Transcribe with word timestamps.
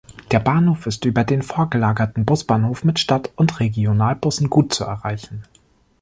Der 0.31 0.39
Bahnhof 0.39 0.87
ist 0.87 1.05
über 1.05 1.23
den 1.23 1.43
vorgelagerten 1.43 2.25
Busbahnhof 2.25 2.83
mit 2.83 2.97
Stadt- 2.97 3.31
und 3.35 3.59
Regionalbussen 3.59 4.49
gut 4.49 4.73
zu 4.73 4.83
erreichen. 4.83 5.43